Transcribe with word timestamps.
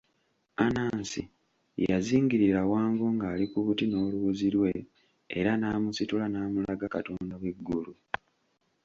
Anansi 0.65 1.21
yazingirira 1.87 2.61
Wango 2.71 3.05
ng'ali 3.15 3.45
ku 3.51 3.57
buti 3.65 3.85
n'oluwuzi 3.87 4.47
lwe 4.55 4.71
era 5.39 5.51
n'amusitula 5.57 6.25
n'amulaga 6.29 6.85
katonda 6.95 7.35
w'eggulu. 7.41 7.91